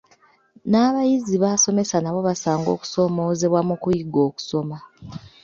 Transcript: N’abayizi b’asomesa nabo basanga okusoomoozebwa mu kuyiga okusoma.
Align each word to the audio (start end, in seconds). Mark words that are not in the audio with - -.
N’abayizi 0.69 1.35
b’asomesa 1.41 1.95
nabo 2.01 2.19
basanga 2.29 2.67
okusoomoozebwa 2.75 3.59
mu 3.67 3.75
kuyiga 3.81 4.19
okusoma. 4.29 4.77